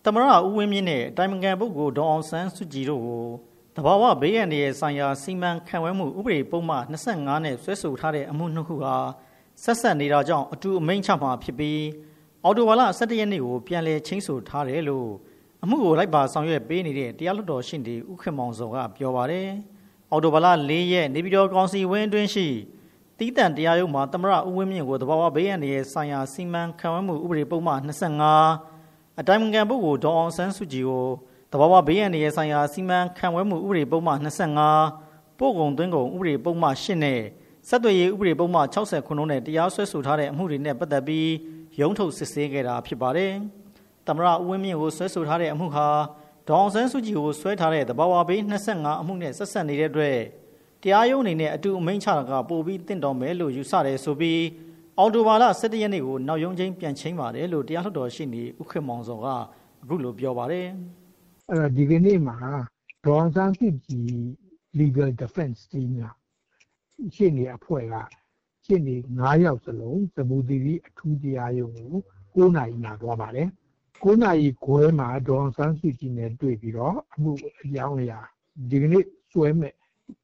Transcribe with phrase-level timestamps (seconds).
[0.04, 3.24] ။သမရဦးဝင်းမြင့်နဲ့တိုင်မကန်ပုဂ္ဂိုလ်ဒေါအောင်ဆန်းစုကြည်တို့ကို
[3.76, 8.96] တဘာဝဘေးရန်ရဲ့ဆိုင်ရာစီမံခန့်ခွဲမှုဥပဒေပုံမှန်25နဲ့ဆွဲဆိုထားတဲ့အမှုနှစ်ခုဟာ
[9.62, 11.82] ဆက်ဆက်နေတာကြောင့်အတူအမိန့်ချမှာဖြစ်ပြီး
[12.44, 15.08] အော်တိုဝါလာ17ရက်နေ့ကိုပြန်လည်ချင်းဆိုထားတယ်လို့
[15.62, 19.48] အမှုကိုလိုက်ပါဆောင်ရွက်ပေးနေတဲ့တရားလွှတ်တော်ရှင်ဒီဥက္ကမောင်စောကပြောပါတယ်။
[20.10, 22.46] အော်တိုဝါလာ၄ရက်နေပြည်တော်ကောင်စီဝင်းအတွင်းရှိ
[23.18, 28.79] တီးတန့်တရားရုံးမှာသမရဦးဝင်းမြင့်ကိုတဘာဝဘေးရန်ရဲ့ဆိုင်ရာစီမံခန့်ခွဲမှုဥပဒေပုံမှန်25
[29.20, 31.06] အတိုင်းအငံပုဂ္ဂိုလ်ဒေါအောင်ဆန်းစုကြည်ကို
[31.52, 34.18] တဘာဝဘေးရန်ရဲ့ဆိုင်ရာစီမံခန့်ခွဲမှုဥပဒေပုံမှန်
[34.74, 37.20] 25ပို့ကုန်သွင်းကုန်ဥပဒေပုံမှန်8နဲ့
[37.68, 41.30] ဆက်သွယ်ရေးဥပဒေပုံမှန်60ခုနဲ့တရားစွဲဆိုထားတဲ့အမှုတွေနဲ့ပတ်သက်ပြီး
[41.80, 43.32] ရုံးထုတ်စစ်ဆေးခဲ့တာဖြစ်ပါတယ်။
[44.06, 45.88] သမရဦးဝင်းမြင့်ကိုဆွဲဆိုထားတဲ့အမှုဟာ
[46.48, 50.18] ဒေါအောင်ဆန်းစုကြည်ကိုဆွဲထားတဲ့တဘာဝဘေး25အမှုနဲ့ဆက်ဆက်နေတဲ့အတွက်
[50.82, 54.40] တရားရုံးအနေနဲ့အတူအမိန့်ချတာကပိုပြီးတင့်တော်မယ်လို့ယူဆတယ်ဆိုပြီး
[54.98, 59.26] အော်တိုဘာလ17ရက်နေ့ကိုနောက်ရုံးချင်းပြန်ချင်းပါတယ်လို့တရားလွှတ်တော်ရှိနေဥက္ကမောင်စောက
[59.82, 60.66] အခုလိုပြောပါတယ်
[61.48, 62.36] အဲ့တော့ဒီကနေ့မှာ
[63.06, 64.12] ဒေါ်ဆန်းစုကြည်
[64.78, 66.04] legal defense team က
[67.14, 67.94] ရှင်းနေအဖွဲ့က
[68.64, 71.96] ရှင်းနေ9ယောက်စလုံးသဘူတီရီအထူးတရားရုံးကို
[72.34, 73.48] 9နာရီမှာသွားပါတယ်
[74.02, 77.32] 9နာရီခွဲမှာဒေါ်ဆန်းစုကြည်နဲ့တွေ့ပြီးတော့အမှု
[77.62, 78.20] အကြောင်းအရာ
[78.70, 79.74] ဒီကနေ့စွဲမဲ့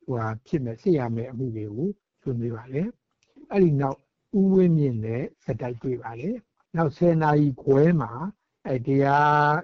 [0.06, 1.88] ဟိုဖြစ်မဲ့ဆက်ရမယ့်အမှုတွေကို
[2.20, 2.82] ဆွေးနွေးပါလေ
[3.50, 3.98] အဲ့ဒီနောက်
[4.38, 6.30] ဥဝင်းမြင့်နဲ့စက်တိုက်တွေ့ပါလေ
[6.76, 8.12] နောက်10နာရီခွဲမှာ
[8.66, 9.56] အဲတရား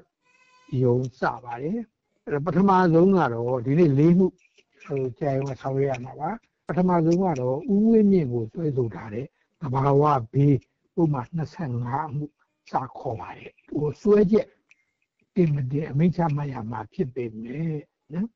[0.83, 1.79] ယုံစပါတယ်
[2.27, 4.27] အဲ့ပထမဆုံးကတော့ဒီနေ့လေးမှု
[4.85, 6.31] ဟိုကြာရုံကဆောင်ရွက်ရမှာပါ
[6.67, 9.27] ပထမဆုံးကတော့ဥဝင်းမြင့်ကိုဆွဲဆိုထားတဲ့
[9.61, 10.57] တဘာဝဘေး
[10.95, 11.27] ပုံမှန်
[11.71, 12.25] 25မှု
[12.71, 14.49] စခေါ်ပါတယ်ဟိုဆွဲချက်
[15.37, 17.75] တင်မတင်အမိန့်ချမှတ်ရမှာဖြစ်ပေမဲ့
[18.13, 18.29] နော်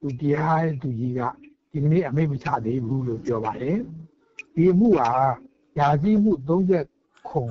[0.00, 1.20] သူတရားသူကြီးက
[1.72, 3.78] ဒီနေ့အမိန့်မချသေးဘူးလို့ပြောပါတယ်
[4.54, 5.10] ဒီမှုဟာ
[5.78, 7.42] ယာစီမှု30ခု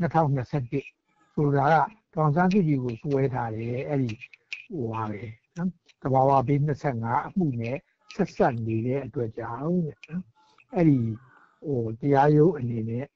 [0.00, 1.74] 2021ဆိုတာက
[2.14, 4.12] တောင်စန်းစုကြည်ကိုစွဲထားတယ်အဲ့ဒီ
[4.72, 5.20] ဟိုပါပဲ
[5.56, 5.70] နော်
[6.02, 7.76] တဘာဝဘေး25အမှုနဲ့
[8.14, 10.24] ဆက်ဆက်နေတဲ့အတွက်ကြောင့်တဲ့နော်
[10.74, 10.98] အဲ့ဒီ
[11.64, 13.06] ဟိုတရားရုံးအနေနဲ့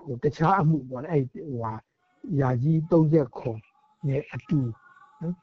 [0.00, 1.72] ဟိုတခြားအမှုပေါ့အဲ့ဟိုဟာ
[2.40, 3.50] ယာကြီး30ခု
[4.06, 4.60] နဲ့အတူ
[5.20, 5.36] နော်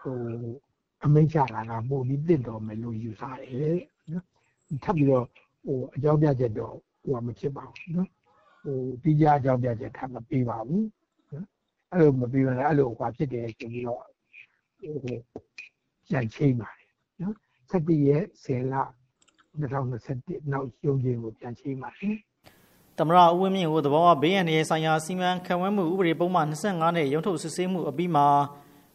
[0.00, 0.18] ဟို
[1.04, 3.78] အမိန့်ချတာကပို့ပြီးတင့်တော်မယ်လို့ယူဆတယ်
[4.12, 4.24] နော်
[4.84, 5.26] ထပ်ပြီးတော့
[5.64, 8.08] ဟိုအကြောင်းပြချက်တော့ ဟိုမဖြစ်ပါဘူးနော်
[8.64, 10.86] ဟိုပြီးကြအကြောင်းပြချက်ထပ်မပေးပါဘူး
[11.32, 11.46] နော်
[11.92, 14.02] အဲ့လိုမပေးဘဲနဲ့အဲ့လိုဟွာဖြစ်တယ်ဆိုပြီးတော့
[15.04, 15.18] ဟို
[16.10, 16.90] ကြံချိန်ပါတယ်
[17.22, 17.34] နော်
[17.70, 18.74] 17ရက်10လ
[19.60, 22.16] 2021နောက်ရုံးချင်းကိုပြန်ချိန်ပါတယ်
[22.98, 28.26] သမရဦးဝင်းမြင့်ကိုသဘောဝဘေးရန်ရဲ့ဆိုင်ရာစီမံခန့်ခွဲမှုဥပဒေပုံမှန်25နဲ့ရုံးထုတ်စစ်ဆေးမှုအပြီးမှာ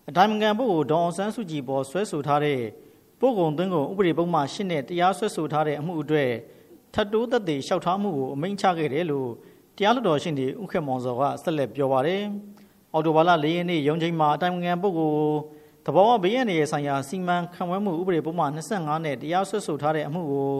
[0.09, 2.61] အတိုင်းအငံပုဂ္ဂိုလ်ဒေါအောင်ဆန်းစုကြည်ပေါ်ဆွဲဆိုထားတဲ့
[3.19, 6.31] ပို့ကုန်သွင်းကုန်ဥပဒေပုံမှန်8နဲ့တရားစွဲဆိုထားတဲ့အမှုအတွက်
[6.93, 9.29] ထပ်တိုးသက်သေလျှောက်ထားမှုကိုအမိန့်ချခဲ့တယ်လို့
[9.77, 12.21] တရားလွှတ်တော်ရှင်တွေဥက္ကမောင်စောကဆက်လက်ပြောပါတယ်။
[12.93, 15.35] အော်တိုဘာလ၄ရက်နေ့ရုံးချိန်မှာအတိုင်းအငံပုဂ္ဂိုလ်
[15.85, 20.51] သဘောဝဘေးရန်ရဲ့ဆိုင်ရာစီမံခန့်ခွဲမှုဥပဒေပုံမှန်25နဲ့တရားစွဲဆိုထားတဲ့အမှုကို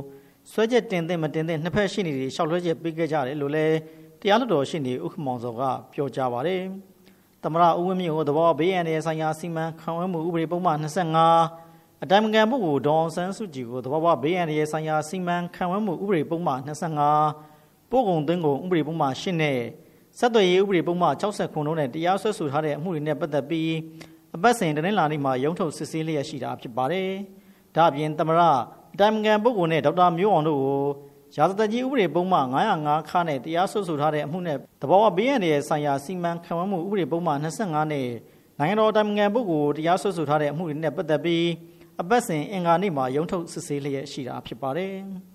[0.52, 3.76] ဆွဲချက်တင်သင့်မတင်သင့်နှစ်ဖက်ရှိနေတွေလျှောက်လွှဲချက်ပေးခဲ့ကြတယ်လို့လည်း
[4.22, 5.62] တရားလွှတ်တော်ရှိနေဥက္ကမောင်စောက
[5.94, 6.62] ပြောကြားပါတယ်။
[7.44, 11.69] သမရဦးဝင်းမြင့်ကိုသဘောဘေးရန်ရဲ့ဆိုင်ရာစီမံခန့်ခွဲမှုဥပဒေပုံမှန်25
[12.04, 16.60] အတိုင်းအငံပုဂ္ဂိုလ်ဒေါအောင်ဆန်းစုကြည်ကိုသဘောဘေးရန်ရဲ့ဆိုင်ရာစီမံခန့်ခွဲမှုဥပဒေပုံမှန်
[17.28, 19.60] 25ပို့ကုန်သွင်းကုန်ဥပဒေပုံမှန်8နဲ့
[20.20, 23.72] ဆက်သွယ်ရေးဥပဒေပုံမှန်60ခုနဲ့တရားစွဲဆိုထားတဲ့အမှုတွေနဲ့ပတ်သက်ပြီး
[24.36, 27.10] အပတ်စဉ်တနင်္လာနေ့မှာရုံးထုတ်စစ်ဆေးလျက်ရှိတာဖြစ်ပါတယ်။
[27.76, 28.42] ဒါ့အပြင်သမရ
[28.94, 30.80] အတိုင်းအငံပုဂ္ဂိုလ်နဲ့ဒေါက်တာမျိုးအောင်တို့ကို
[31.38, 32.46] ရာဇသက်ကြီးဥပဒေပုံမှန်
[32.78, 38.08] 905ခါနဲ့တရားစွဲဆိုထားတဲ့အမှုနဲ့တဘာဝဘေးရန်ရဲ့ဆိုင်ရာစီမံခန့်ခွဲမှုဥပဒေပုံမှန်25နဲ့
[38.60, 41.46] နိုင်ငံတော်တိုင်ငံပုဂ္ဂိုလ်တရားစွဲဆိုထားတဲ့အမှုတွေနဲ့ပတ်သက်ပြီး
[42.02, 44.94] အပတ်စဉ်အင်္ဂါနေ့မှာရုံးထုတ်စစ်ဆေးလျက်ရှိတာဖြစ်ပါတယ်။